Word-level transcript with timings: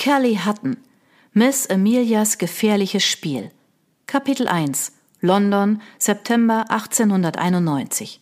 Kelly 0.00 0.38
Hutton. 0.46 0.78
Miss 1.34 1.68
Amelias 1.68 2.38
gefährliches 2.38 3.04
Spiel. 3.04 3.50
Kapitel 4.06 4.48
1. 4.48 4.92
London, 5.20 5.82
September 5.98 6.64
1891. 6.70 8.18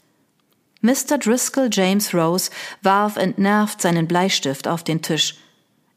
Mr. 0.80 1.18
Driscoll 1.18 1.68
James 1.70 2.12
Rose 2.12 2.50
warf 2.82 3.16
entnervt 3.16 3.80
seinen 3.80 4.08
Bleistift 4.08 4.66
auf 4.66 4.82
den 4.82 5.02
Tisch. 5.02 5.36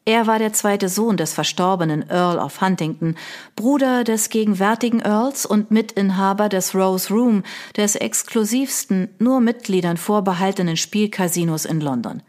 Er 0.05 0.27
war 0.27 0.37
der 0.37 0.53
zweite 0.53 0.87
Sohn 0.87 1.17
des 1.17 1.33
verstorbenen 1.33 2.07
Earl 2.11 2.37
of 2.37 2.61
Huntington, 2.61 3.15
Bruder 3.55 4.03
des 4.03 4.29
gegenwärtigen 4.29 4.99
Earls 4.99 5.47
und 5.47 5.71
Mitinhaber 5.71 6.47
des 6.47 6.75
Rose 6.75 7.11
Room, 7.11 7.41
des 7.75 7.95
exklusivsten, 7.95 9.09
nur 9.17 9.41
Mitgliedern 9.41 9.97
vorbehaltenen 9.97 10.77
Spielcasinos 10.77 11.65
in 11.65 11.81
London. 11.81 12.21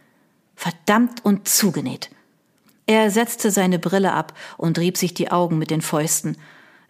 Verdammt 0.56 1.22
und 1.22 1.46
zugenäht. 1.46 2.08
Er 2.86 3.10
setzte 3.10 3.50
seine 3.50 3.78
Brille 3.78 4.12
ab 4.12 4.34
und 4.56 4.78
rieb 4.78 4.96
sich 4.96 5.14
die 5.14 5.30
Augen 5.30 5.58
mit 5.58 5.70
den 5.70 5.82
Fäusten. 5.82 6.36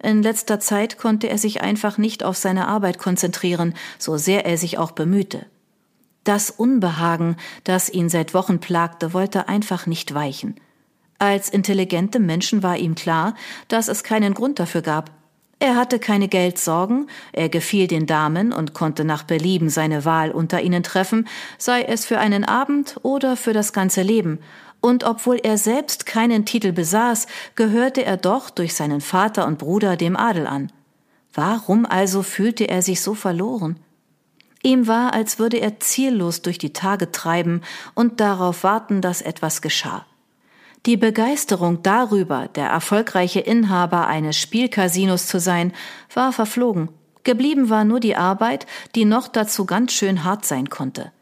In 0.03 0.23
letzter 0.23 0.59
Zeit 0.59 0.99
konnte 0.99 1.29
er 1.29 1.39
sich 1.39 1.63
einfach 1.63 1.97
nicht 1.99 2.25
auf 2.25 2.37
seine 2.37 2.67
Arbeit 2.67 2.99
konzentrieren, 2.99 3.75
so 3.99 4.17
sehr 4.17 4.47
er 4.47 4.59
sich 4.59 4.79
auch 4.79 4.91
bemühte. 4.91 5.47
Das 6.25 6.51
Unbehagen, 6.51 7.37
das 7.65 7.89
ihn 7.89 8.09
seit 8.09 8.35
Wochen 8.35 8.61
plagte, 8.61 9.13
wollte 9.13 9.49
einfach 9.49 9.87
nicht 9.87 10.15
weichen. 10.15 10.57
Als 11.19 11.49
intelligentem 11.49 12.27
Menschen 12.27 12.63
war 12.63 12.77
ihm 12.77 12.95
klar, 12.95 13.35
dass 13.69 13.89
es 13.89 14.03
keinen 14.03 14.35
Grund 14.35 14.59
dafür 14.59 14.83
gab. 14.83 15.11
Er 15.61 15.77
hatte 15.77 16.01
keine 16.01 16.27
Geldsorgen, 16.27 17.09
er 17.33 17.49
gefiel 17.49 17.87
den 17.87 18.07
Damen 18.07 18.53
und 18.53 18.75
konnte 18.75 19.05
nach 19.05 19.23
Belieben 19.23 19.69
seine 19.69 20.05
Wahl 20.05 20.33
unter 20.33 20.61
ihnen 20.61 20.83
treffen, 20.83 21.29
sei 21.59 21.83
es 21.83 22.05
für 22.05 22.19
einen 22.19 22.45
Abend 22.45 22.97
oder 23.03 23.37
für 23.37 23.53
das 23.53 23.73
ganze 23.73 24.03
Leben, 24.03 24.41
und 24.83 25.05
obwohl 25.05 25.39
er 25.43 25.57
selbst 25.57 26.05
keinen 26.05 26.45
Titel 26.45 26.73
besaß, 26.73 27.27
gehörte 27.55 28.05
er 28.05 28.19
doch 28.19 28.51
durch 28.51 28.75
seinen 28.75 29.01
Vater 29.01 29.47
und 29.47 29.59
Bruder 29.59 29.97
dem 29.97 30.17
Adel 30.17 30.47
an. 30.47 30.71
Warum 31.33 31.87
also 31.87 32.23
fühlte 32.23 32.69
er 32.69 32.83
sich 32.83 33.01
so 33.01 33.15
verloren? 33.15 33.79
Ihm 34.63 34.87
war, 34.87 35.15
als 35.15 35.39
würde 35.39 35.57
er 35.59 35.81
ziellos 35.81 36.43
durch 36.43 36.59
die 36.59 36.73
Tage 36.73 37.11
treiben 37.11 37.63
und 37.95 38.21
darauf 38.21 38.65
warten, 38.65 39.01
dass 39.01 39.23
etwas 39.23 39.63
geschah. 39.63 40.05
Die 40.85 40.97
Begeisterung 40.97 41.83
darüber, 41.83 42.49
der 42.49 42.67
erfolgreiche 42.67 43.41
Inhaber 43.41 44.09
eines 44.09 44.37
Spielcasinos 44.37 45.27
zu 45.27 45.39
sein, 45.39 45.73
war 46.13 46.33
verflogen. 46.33 46.89
Geblieben 47.23 47.71
war 47.71 47.85
nur 47.85 48.01
die 48.01 48.17
Arbeit, 48.17 48.67
die 48.97 49.05
noch 49.05 49.29
dazu 49.29 49.65
ganz 49.65 49.93
schön 49.93 50.25
hart 50.25 50.45
sein 50.45 50.71
konnte. 50.71 51.13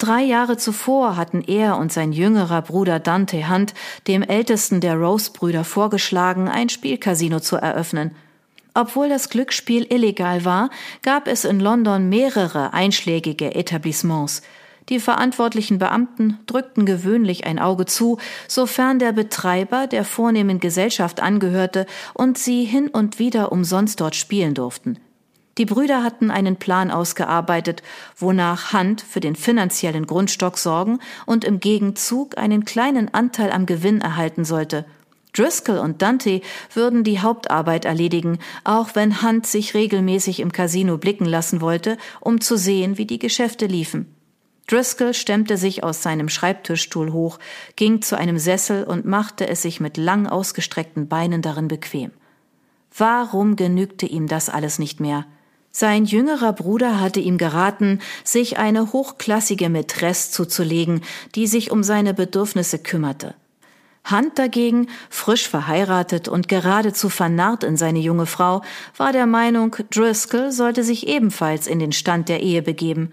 Drei 0.00 0.22
Jahre 0.24 0.56
zuvor 0.56 1.16
hatten 1.16 1.42
er 1.42 1.76
und 1.76 1.92
sein 1.92 2.12
jüngerer 2.12 2.62
Bruder 2.62 2.98
Dante 2.98 3.48
Hunt 3.48 3.74
dem 4.08 4.22
ältesten 4.22 4.80
der 4.80 4.96
Rose-Brüder 4.96 5.62
vorgeschlagen, 5.62 6.48
ein 6.48 6.68
Spielcasino 6.68 7.38
zu 7.38 7.54
eröffnen– 7.54 8.16
obwohl 8.74 9.08
das 9.08 9.28
Glücksspiel 9.30 9.86
illegal 9.90 10.44
war, 10.44 10.70
gab 11.02 11.26
es 11.26 11.44
in 11.44 11.60
London 11.60 12.08
mehrere 12.08 12.72
einschlägige 12.72 13.54
Etablissements. 13.54 14.42
Die 14.88 15.00
verantwortlichen 15.00 15.78
Beamten 15.78 16.38
drückten 16.46 16.86
gewöhnlich 16.86 17.46
ein 17.46 17.58
Auge 17.58 17.86
zu, 17.86 18.18
sofern 18.48 18.98
der 18.98 19.12
Betreiber 19.12 19.86
der 19.86 20.04
vornehmen 20.04 20.58
Gesellschaft 20.58 21.20
angehörte 21.20 21.86
und 22.14 22.38
sie 22.38 22.64
hin 22.64 22.88
und 22.88 23.18
wieder 23.18 23.52
umsonst 23.52 24.00
dort 24.00 24.16
spielen 24.16 24.54
durften. 24.54 24.98
Die 25.58 25.66
Brüder 25.66 26.02
hatten 26.02 26.30
einen 26.30 26.56
Plan 26.56 26.90
ausgearbeitet, 26.90 27.82
wonach 28.16 28.72
Hunt 28.72 29.00
für 29.00 29.20
den 29.20 29.36
finanziellen 29.36 30.06
Grundstock 30.06 30.58
sorgen 30.58 31.00
und 31.26 31.44
im 31.44 31.60
Gegenzug 31.60 32.38
einen 32.38 32.64
kleinen 32.64 33.12
Anteil 33.12 33.50
am 33.52 33.66
Gewinn 33.66 34.00
erhalten 34.00 34.44
sollte– 34.44 34.84
Driscoll 35.32 35.78
und 35.78 36.02
Dante 36.02 36.40
würden 36.74 37.04
die 37.04 37.20
Hauptarbeit 37.20 37.84
erledigen, 37.84 38.38
auch 38.64 38.90
wenn 38.94 39.22
Hunt 39.22 39.46
sich 39.46 39.74
regelmäßig 39.74 40.40
im 40.40 40.52
Casino 40.52 40.98
blicken 40.98 41.24
lassen 41.24 41.60
wollte, 41.60 41.98
um 42.20 42.40
zu 42.40 42.56
sehen, 42.56 42.98
wie 42.98 43.06
die 43.06 43.18
Geschäfte 43.18 43.66
liefen. 43.66 44.14
Driscoll 44.66 45.14
stemmte 45.14 45.56
sich 45.56 45.82
aus 45.82 46.02
seinem 46.02 46.28
Schreibtischstuhl 46.28 47.12
hoch, 47.12 47.38
ging 47.76 48.02
zu 48.02 48.16
einem 48.16 48.38
Sessel 48.38 48.84
und 48.84 49.04
machte 49.04 49.48
es 49.48 49.62
sich 49.62 49.80
mit 49.80 49.96
lang 49.96 50.26
ausgestreckten 50.26 51.08
Beinen 51.08 51.42
darin 51.42 51.68
bequem. 51.68 52.12
Warum 52.96 53.56
genügte 53.56 54.06
ihm 54.06 54.26
das 54.26 54.48
alles 54.48 54.78
nicht 54.78 55.00
mehr? 55.00 55.26
Sein 55.72 56.04
jüngerer 56.04 56.52
Bruder 56.52 57.00
hatte 57.00 57.20
ihm 57.20 57.38
geraten, 57.38 58.00
sich 58.24 58.58
eine 58.58 58.92
hochklassige 58.92 59.68
Mätresse 59.68 60.32
zuzulegen, 60.32 61.02
die 61.34 61.46
sich 61.46 61.70
um 61.70 61.84
seine 61.84 62.12
Bedürfnisse 62.12 62.78
kümmerte. 62.80 63.34
Hunt 64.10 64.38
dagegen, 64.38 64.88
frisch 65.08 65.48
verheiratet 65.48 66.26
und 66.26 66.48
geradezu 66.48 67.08
vernarrt 67.08 67.62
in 67.62 67.76
seine 67.76 68.00
junge 68.00 68.26
Frau, 68.26 68.62
war 68.96 69.12
der 69.12 69.26
Meinung, 69.26 69.76
Driscoll 69.90 70.50
sollte 70.50 70.82
sich 70.82 71.06
ebenfalls 71.06 71.66
in 71.66 71.78
den 71.78 71.92
Stand 71.92 72.28
der 72.28 72.40
Ehe 72.40 72.62
begeben. 72.62 73.12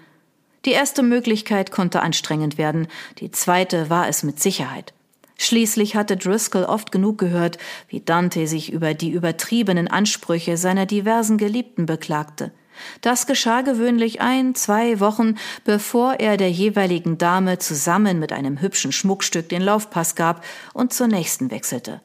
Die 0.65 0.71
erste 0.71 1.03
Möglichkeit 1.03 1.71
konnte 1.71 2.01
anstrengend 2.01 2.57
werden, 2.57 2.87
die 3.19 3.31
zweite 3.31 3.89
war 3.89 4.07
es 4.07 4.23
mit 4.23 4.39
Sicherheit. 4.39 4.93
Schließlich 5.39 5.95
hatte 5.95 6.17
Driscoll 6.17 6.63
oft 6.63 6.91
genug 6.91 7.17
gehört, 7.19 7.57
wie 7.87 8.01
Dante 8.01 8.47
sich 8.47 8.71
über 8.71 8.93
die 8.93 9.11
übertriebenen 9.11 9.87
Ansprüche 9.87 10.57
seiner 10.57 10.85
diversen 10.85 11.37
Geliebten 11.37 11.85
beklagte. 11.85 12.51
Das 13.01 13.25
geschah 13.27 13.61
gewöhnlich 13.61 14.21
ein, 14.21 14.55
zwei 14.55 14.99
Wochen, 14.99 15.35
bevor 15.63 16.19
er 16.19 16.37
der 16.37 16.51
jeweiligen 16.51 17.17
Dame 17.17 17.57
zusammen 17.59 18.19
mit 18.19 18.31
einem 18.31 18.61
hübschen 18.61 18.91
Schmuckstück 18.91 19.49
den 19.49 19.61
Laufpass 19.61 20.15
gab 20.15 20.43
und 20.73 20.93
zur 20.93 21.07
nächsten 21.07 21.51
wechselte. 21.51 22.01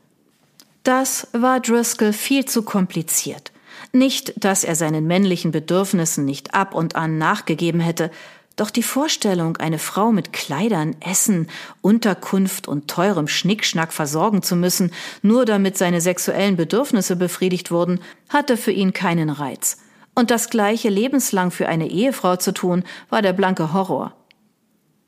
Das 0.82 1.28
war 1.32 1.60
Driscoll 1.60 2.12
viel 2.12 2.44
zu 2.44 2.62
kompliziert. 2.62 3.53
Nicht, 3.93 4.32
dass 4.43 4.64
er 4.64 4.75
seinen 4.75 5.06
männlichen 5.06 5.50
Bedürfnissen 5.53 6.25
nicht 6.25 6.54
ab 6.54 6.75
und 6.75 6.97
an 6.97 7.19
nachgegeben 7.19 7.81
hätte, 7.81 8.10
doch 8.56 8.70
die 8.70 8.82
Vorstellung, 8.82 9.56
eine 9.56 9.78
Frau 9.78 10.12
mit 10.12 10.32
Kleidern, 10.32 10.96
Essen, 11.00 11.48
Unterkunft 11.80 12.68
und 12.68 12.88
teurem 12.88 13.28
Schnickschnack 13.28 13.92
versorgen 13.92 14.42
zu 14.42 14.56
müssen, 14.56 14.92
nur 15.22 15.44
damit 15.44 15.78
seine 15.78 16.00
sexuellen 16.00 16.56
Bedürfnisse 16.56 17.16
befriedigt 17.16 17.70
wurden, 17.70 18.00
hatte 18.28 18.56
für 18.56 18.72
ihn 18.72 18.92
keinen 18.92 19.30
Reiz. 19.30 19.78
Und 20.14 20.30
das 20.30 20.50
gleiche 20.50 20.90
lebenslang 20.90 21.50
für 21.50 21.68
eine 21.68 21.88
Ehefrau 21.88 22.36
zu 22.36 22.52
tun, 22.52 22.84
war 23.08 23.22
der 23.22 23.32
blanke 23.32 23.72
Horror. 23.72 24.14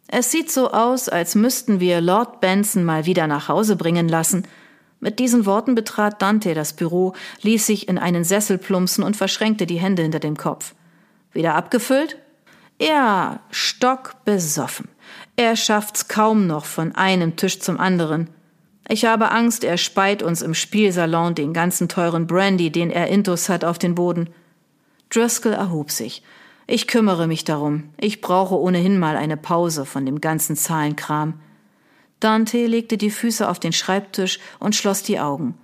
Es 0.09 0.31
sieht 0.31 0.51
so 0.51 0.71
aus, 0.71 1.09
als 1.09 1.35
müssten 1.35 1.81
wir 1.81 2.01
Lord 2.01 2.41
Benson 2.41 2.85
mal 2.85 3.05
wieder 3.07 3.27
nach 3.27 3.49
Hause 3.49 3.77
bringen 3.77 4.09
lassen. 4.09 4.47
Mit 5.01 5.19
diesen 5.19 5.45
Worten 5.45 5.75
betrat 5.75 6.23
Dante 6.23 6.55
das 6.55 6.73
Büro, 6.73 7.15
ließ 7.43 7.67
sich 7.67 7.89
in 7.89 7.99
einen 7.99 8.25
Sessel 8.25 8.57
plumpsen 8.57 9.05
und 9.05 9.17
verschränkte 9.17 9.67
die 9.67 9.81
Hände 9.81 10.03
hinter 10.03 10.21
dem 10.21 10.37
Kopf. 10.37 10.75
Wieder 11.33 11.55
abgefüllt? 11.55 12.17
Ja, 12.81 13.41
stockbesoffen. 13.51 14.89
Er 15.37 15.57
schafft's 15.57 16.09
kaum 16.09 16.47
noch 16.47 16.65
von 16.65 16.95
einem 16.95 17.37
Tisch 17.37 17.61
zum 17.61 17.79
anderen. 17.79 18.29
Ich 18.89 19.05
habe 19.05 19.31
Angst, 19.31 19.65
er 19.65 19.79
speit 19.79 20.23
uns 20.23 20.43
im 20.43 20.55
Spielsalon 20.55 21.35
den 21.35 21.53
ganzen 21.53 21.89
teuren 21.89 22.27
Brandy, 22.27 22.71
den 22.71 22.91
er 22.91 23.09
intus 23.09 23.49
hat, 23.49 23.65
auf 23.65 23.79
den 23.79 23.95
Boden. 23.95 24.29
Driscoll 25.11 25.53
erhob 25.53 25.91
sich. 25.91 26.23
Ich 26.67 26.87
kümmere 26.87 27.27
mich 27.27 27.45
darum. 27.45 27.91
Ich 27.99 28.21
brauche 28.21 28.59
ohnehin 28.59 28.99
mal 28.99 29.17
eine 29.17 29.37
Pause 29.37 29.85
von 29.85 30.05
dem 30.05 30.21
ganzen 30.21 30.57
Zahlenkram. 30.57 31.35
Dante 32.21 32.67
legte 32.67 32.97
die 32.97 33.11
Füße 33.11 33.49
auf 33.49 33.59
den 33.59 33.73
Schreibtisch 33.73 34.39
und 34.59 34.75
schloss 34.75 35.03
die 35.03 35.21
Augen. 35.21 35.59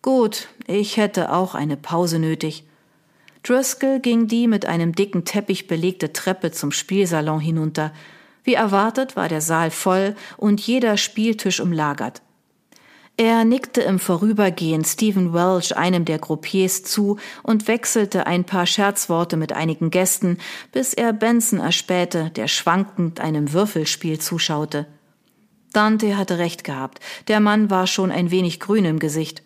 Gut, 0.00 0.48
ich 0.66 0.96
hätte 0.96 1.32
auch 1.32 1.54
eine 1.54 1.76
Pause 1.76 2.18
nötig. 2.18 2.64
Driscoll 3.42 4.00
ging 4.00 4.26
die 4.26 4.46
mit 4.46 4.66
einem 4.66 4.94
dicken 4.94 5.24
Teppich 5.24 5.66
belegte 5.66 6.12
Treppe 6.12 6.50
zum 6.50 6.72
Spielsalon 6.72 7.40
hinunter. 7.40 7.92
Wie 8.44 8.54
erwartet 8.54 9.16
war 9.16 9.28
der 9.28 9.40
Saal 9.40 9.70
voll 9.70 10.14
und 10.36 10.60
jeder 10.60 10.96
Spieltisch 10.96 11.60
umlagert. 11.60 12.22
Er 13.20 13.44
nickte 13.44 13.80
im 13.80 13.98
Vorübergehen 13.98 14.84
Stephen 14.84 15.34
Welch, 15.34 15.76
einem 15.76 16.04
der 16.04 16.20
Groupiers, 16.20 16.84
zu 16.84 17.18
und 17.42 17.66
wechselte 17.66 18.28
ein 18.28 18.44
paar 18.44 18.64
Scherzworte 18.64 19.36
mit 19.36 19.52
einigen 19.52 19.90
Gästen, 19.90 20.38
bis 20.70 20.94
er 20.94 21.12
Benson 21.12 21.58
erspähte, 21.58 22.30
der 22.30 22.46
schwankend 22.46 23.18
einem 23.18 23.52
Würfelspiel 23.52 24.20
zuschaute. 24.20 24.86
Dante 25.72 26.16
hatte 26.16 26.38
recht 26.38 26.62
gehabt. 26.62 27.00
Der 27.26 27.40
Mann 27.40 27.70
war 27.70 27.88
schon 27.88 28.12
ein 28.12 28.30
wenig 28.30 28.60
grün 28.60 28.84
im 28.84 29.00
Gesicht. 29.00 29.42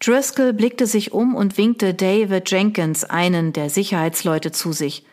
Driscoll 0.00 0.52
blickte 0.52 0.86
sich 0.86 1.12
um 1.12 1.34
und 1.34 1.58
winkte 1.58 1.92
David 1.92 2.50
Jenkins, 2.50 3.04
einen 3.04 3.52
der 3.52 3.68
Sicherheitsleute, 3.68 4.52
zu 4.52 4.72
sich. 4.72 5.04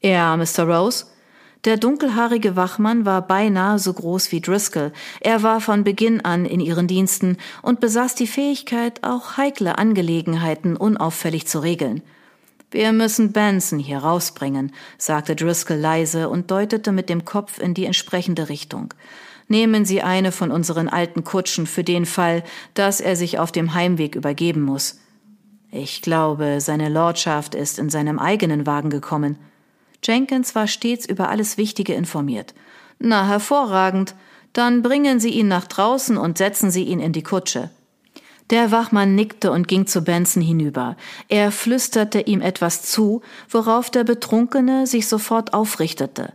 Ja, 0.00 0.36
Mr. 0.36 0.62
Rose? 0.62 1.06
Der 1.64 1.76
dunkelhaarige 1.76 2.54
Wachmann 2.54 3.04
war 3.04 3.26
beinahe 3.26 3.80
so 3.80 3.92
groß 3.92 4.30
wie 4.30 4.40
Driscoll. 4.40 4.92
Er 5.20 5.42
war 5.42 5.60
von 5.60 5.82
Beginn 5.82 6.24
an 6.24 6.44
in 6.44 6.60
ihren 6.60 6.86
Diensten 6.86 7.36
und 7.62 7.80
besaß 7.80 8.14
die 8.14 8.28
Fähigkeit, 8.28 9.02
auch 9.02 9.36
heikle 9.36 9.76
Angelegenheiten 9.76 10.76
unauffällig 10.76 11.48
zu 11.48 11.58
regeln. 11.58 12.02
Wir 12.70 12.92
müssen 12.92 13.32
Benson 13.32 13.80
hier 13.80 13.98
rausbringen, 13.98 14.72
sagte 14.98 15.34
Driscoll 15.34 15.78
leise 15.78 16.28
und 16.28 16.50
deutete 16.50 16.92
mit 16.92 17.08
dem 17.08 17.24
Kopf 17.24 17.58
in 17.58 17.74
die 17.74 17.86
entsprechende 17.86 18.48
Richtung. 18.48 18.94
Nehmen 19.48 19.84
Sie 19.86 20.02
eine 20.02 20.30
von 20.30 20.50
unseren 20.50 20.88
alten 20.88 21.24
Kutschen 21.24 21.66
für 21.66 21.82
den 21.82 22.06
Fall, 22.06 22.44
dass 22.74 23.00
er 23.00 23.16
sich 23.16 23.38
auf 23.38 23.50
dem 23.50 23.74
Heimweg 23.74 24.14
übergeben 24.14 24.60
muss. 24.60 25.00
Ich 25.70 26.02
glaube, 26.02 26.60
seine 26.60 26.88
Lordschaft 26.88 27.54
ist 27.54 27.78
in 27.78 27.90
seinem 27.90 28.18
eigenen 28.18 28.66
Wagen 28.66 28.90
gekommen. 28.90 29.38
Jenkins 30.02 30.54
war 30.54 30.66
stets 30.66 31.06
über 31.06 31.28
alles 31.28 31.58
Wichtige 31.58 31.94
informiert. 31.94 32.54
Na, 32.98 33.26
hervorragend. 33.26 34.14
Dann 34.52 34.82
bringen 34.82 35.20
Sie 35.20 35.30
ihn 35.30 35.48
nach 35.48 35.66
draußen 35.66 36.16
und 36.16 36.38
setzen 36.38 36.70
Sie 36.70 36.84
ihn 36.84 37.00
in 37.00 37.12
die 37.12 37.22
Kutsche. 37.22 37.70
Der 38.50 38.70
Wachmann 38.70 39.14
nickte 39.14 39.52
und 39.52 39.68
ging 39.68 39.86
zu 39.86 40.02
Benson 40.02 40.42
hinüber. 40.42 40.96
Er 41.28 41.52
flüsterte 41.52 42.20
ihm 42.20 42.40
etwas 42.40 42.82
zu, 42.82 43.20
worauf 43.50 43.90
der 43.90 44.04
Betrunkene 44.04 44.86
sich 44.86 45.06
sofort 45.06 45.52
aufrichtete. 45.52 46.32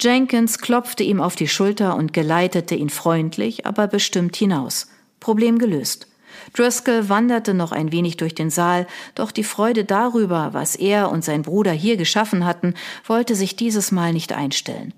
Jenkins 0.00 0.58
klopfte 0.58 1.02
ihm 1.02 1.20
auf 1.20 1.36
die 1.36 1.48
Schulter 1.48 1.96
und 1.96 2.12
geleitete 2.12 2.74
ihn 2.74 2.90
freundlich, 2.90 3.66
aber 3.66 3.86
bestimmt 3.86 4.36
hinaus. 4.36 4.88
Problem 5.20 5.58
gelöst. 5.58 6.06
Driscoll 6.52 7.08
wanderte 7.08 7.54
noch 7.54 7.72
ein 7.72 7.92
wenig 7.92 8.16
durch 8.18 8.34
den 8.34 8.50
Saal, 8.50 8.86
doch 9.14 9.30
die 9.30 9.44
Freude 9.44 9.84
darüber, 9.84 10.50
was 10.52 10.76
er 10.76 11.10
und 11.10 11.24
sein 11.24 11.42
Bruder 11.42 11.72
hier 11.72 11.96
geschaffen 11.96 12.44
hatten, 12.44 12.74
wollte 13.06 13.34
sich 13.34 13.56
dieses 13.56 13.90
Mal 13.90 14.12
nicht 14.12 14.32
einstellen. 14.32 14.92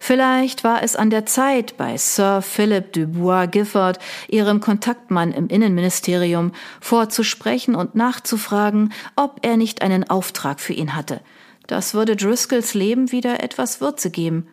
Vielleicht 0.00 0.64
war 0.64 0.82
es 0.82 0.96
an 0.96 1.10
der 1.10 1.26
Zeit, 1.26 1.76
bei 1.76 1.96
Sir 1.96 2.40
Philip 2.40 2.92
Dubois 2.92 3.46
Gifford, 3.46 3.98
ihrem 4.28 4.60
Kontaktmann 4.60 5.32
im 5.32 5.48
Innenministerium, 5.48 6.52
vorzusprechen 6.80 7.74
und 7.74 7.96
nachzufragen, 7.96 8.92
ob 9.16 9.40
er 9.42 9.56
nicht 9.56 9.82
einen 9.82 10.08
Auftrag 10.08 10.60
für 10.60 10.72
ihn 10.72 10.94
hatte. 10.94 11.20
Das 11.68 11.94
würde 11.94 12.16
Driscolls 12.16 12.74
Leben 12.74 13.12
wieder 13.12 13.42
etwas 13.44 13.80
Würze 13.80 14.10
geben. 14.10 14.48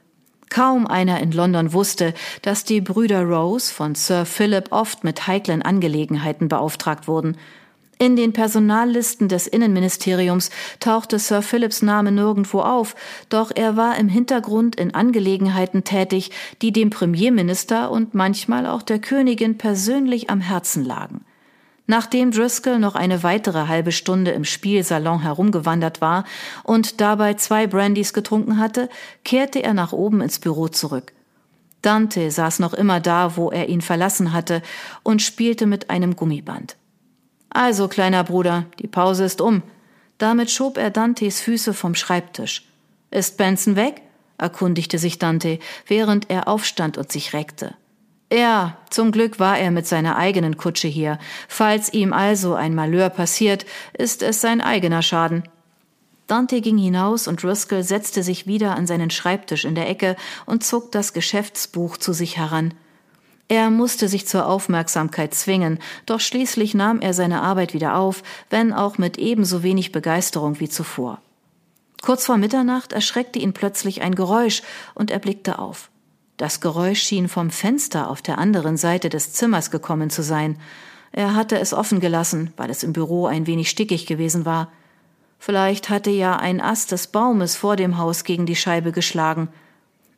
Kaum 0.50 0.86
einer 0.86 1.22
in 1.22 1.32
London 1.32 1.74
wusste, 1.74 2.14
dass 2.44 2.66
die 2.66 2.82
Brüder 2.82 3.24
Rose 3.24 3.74
von 3.74 3.96
Sir 3.96 4.26
Philip 4.26 4.72
oft 4.72 5.04
mit 5.04 5.26
heiklen 5.26 5.62
Angelegenheiten 5.62 6.50
beauftragt 6.50 7.08
wurden. 7.08 7.38
In 7.98 8.18
den 8.18 8.34
Personallisten 8.34 9.30
des 9.30 9.48
Innenministeriums 9.48 10.50
tauchte 10.82 11.18
Sir 11.18 11.42
Philips 11.42 11.82
Name 11.82 12.12
nirgendwo 12.12 12.60
auf, 12.60 12.96
doch 13.30 13.52
er 13.56 13.78
war 13.78 13.98
im 13.98 14.10
Hintergrund 14.10 14.76
in 14.76 14.94
Angelegenheiten 14.94 15.86
tätig, 15.86 16.32
die 16.62 16.74
dem 16.74 16.90
Premierminister 16.90 17.90
und 17.90 18.14
manchmal 18.14 18.68
auch 18.68 18.82
der 18.82 19.00
Königin 19.00 19.58
persönlich 19.58 20.30
am 20.30 20.42
Herzen 20.42 20.84
lagen. 20.84 21.25
Nachdem 21.88 22.32
Driscoll 22.32 22.80
noch 22.80 22.96
eine 22.96 23.22
weitere 23.22 23.68
halbe 23.68 23.92
Stunde 23.92 24.32
im 24.32 24.44
Spielsalon 24.44 25.22
herumgewandert 25.22 26.02
war 26.02 26.26
und 26.64 27.00
dabei 27.00 27.36
zwei 27.36 27.68
Brandys 27.68 28.14
getrunken 28.14 28.58
hatte, 28.58 28.90
kehrte 29.24 29.62
er 29.62 29.74
nach 29.74 29.92
oben 29.92 30.22
ins 30.22 30.40
Büro 30.40 30.68
zurück. 30.68 31.14
Dante 31.84 32.32
saß 32.32 32.58
noch 32.60 32.74
immer 32.74 33.00
da, 33.00 33.38
wo 33.38 33.52
er 33.52 33.70
ihn 33.70 33.82
verlassen 33.82 34.34
hatte, 34.34 34.64
und 35.04 35.22
spielte 35.22 35.68
mit 35.68 35.92
einem 35.92 36.16
Gummiband. 36.16 36.78
Also, 37.50 37.88
kleiner 37.88 38.24
Bruder, 38.24 38.66
die 38.80 38.88
Pause 38.88 39.24
ist 39.24 39.40
um. 39.40 39.62
Damit 40.18 40.50
schob 40.50 40.78
er 40.78 40.90
Dantes 40.90 41.42
Füße 41.42 41.76
vom 41.76 41.94
Schreibtisch. 41.94 42.68
Ist 43.12 43.38
Benson 43.38 43.76
weg? 43.76 44.02
erkundigte 44.38 44.98
sich 44.98 45.20
Dante, 45.20 45.60
während 45.88 46.30
er 46.30 46.48
aufstand 46.48 46.98
und 46.98 47.12
sich 47.12 47.34
reckte. 47.34 47.76
Ja, 48.36 48.76
zum 48.90 49.14
Glück 49.14 49.40
war 49.40 49.58
er 49.58 49.72
mit 49.72 49.88
seiner 49.88 50.18
eigenen 50.18 50.58
Kutsche 50.58 50.90
hier. 50.90 51.20
Falls 51.48 51.94
ihm 51.94 52.12
also 52.12 52.54
ein 52.54 52.76
Malheur 52.76 53.10
passiert, 53.10 53.66
ist 53.98 54.22
es 54.22 54.42
sein 54.42 54.60
eigener 54.60 55.02
Schaden. 55.02 55.44
Dante 56.28 56.60
ging 56.60 56.78
hinaus 56.78 57.30
und 57.30 57.42
Driscoll 57.42 57.84
setzte 57.84 58.24
sich 58.24 58.46
wieder 58.46 58.76
an 58.76 58.88
seinen 58.88 59.10
Schreibtisch 59.10 59.64
in 59.64 59.74
der 59.74 59.90
Ecke 59.90 60.18
und 60.46 60.66
zog 60.66 60.92
das 60.92 61.14
Geschäftsbuch 61.14 61.96
zu 61.96 62.12
sich 62.12 62.36
heran. 62.36 62.74
Er 63.48 63.70
musste 63.70 64.10
sich 64.10 64.28
zur 64.28 64.48
Aufmerksamkeit 64.48 65.34
zwingen, 65.34 65.80
doch 66.06 66.20
schließlich 66.20 66.74
nahm 66.74 67.00
er 67.00 67.14
seine 67.14 67.42
Arbeit 67.42 67.74
wieder 67.74 67.96
auf, 67.96 68.22
wenn 68.50 68.74
auch 68.74 68.98
mit 68.98 69.18
ebenso 69.18 69.64
wenig 69.64 69.94
Begeisterung 69.94 70.60
wie 70.60 70.68
zuvor. 70.68 71.22
Kurz 72.02 72.26
vor 72.26 72.36
Mitternacht 72.36 72.92
erschreckte 72.92 73.40
ihn 73.40 73.54
plötzlich 73.54 74.02
ein 74.02 74.14
Geräusch 74.14 74.62
und 74.94 75.10
er 75.10 75.20
blickte 75.20 75.58
auf. 75.58 75.90
Das 76.38 76.60
Geräusch 76.60 77.02
schien 77.02 77.30
vom 77.30 77.50
Fenster 77.50 78.10
auf 78.10 78.22
der 78.22 78.38
anderen 78.38 78.76
Seite 78.76 79.10
des 79.10 79.34
Zimmers 79.34 79.72
gekommen 79.72 80.10
zu 80.10 80.22
sein. 80.22 80.60
Er 81.14 81.34
hatte 81.34 81.58
es 81.60 81.74
offen 81.74 82.02
gelassen, 82.02 82.54
weil 82.58 82.70
es 82.70 82.84
im 82.84 82.92
Büro 82.92 83.26
ein 83.26 83.48
wenig 83.48 83.70
stickig 83.70 84.06
gewesen 84.06 84.46
war. 84.46 84.70
Vielleicht 85.40 85.90
hatte 85.90 86.10
ja 86.10 86.36
ein 86.36 86.60
Ast 86.60 86.92
des 86.92 87.08
Baumes 87.08 87.56
vor 87.56 87.78
dem 87.78 87.98
Haus 87.98 88.26
gegen 88.26 88.46
die 88.46 88.56
Scheibe 88.56 88.92
geschlagen. 88.92 89.48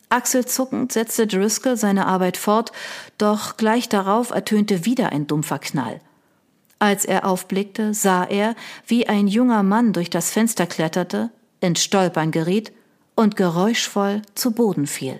Achselzuckend 0.10 0.92
setzte 0.92 1.28
Driscoll 1.28 1.78
seine 1.78 2.08
Arbeit 2.08 2.38
fort, 2.38 2.72
doch 3.18 3.58
gleich 3.58 3.90
darauf 3.90 4.32
ertönte 4.32 4.86
wieder 4.86 5.12
ein 5.12 5.28
dumpfer 5.28 5.60
Knall. 5.60 6.00
Als 6.80 7.06
er 7.06 7.26
aufblickte, 7.28 7.94
sah 7.94 8.24
er, 8.24 8.56
wie 8.86 9.08
ein 9.08 9.28
junger 9.28 9.64
Mann 9.64 9.94
durch 9.94 10.10
das 10.10 10.32
Fenster 10.32 10.66
kletterte, 10.66 11.30
ins 11.60 11.84
Stolpern 11.84 12.32
geriet 12.32 12.72
und 13.16 13.36
geräuschvoll 13.36 14.22
zu 14.36 14.52
Boden 14.52 14.88
fiel. 14.88 15.20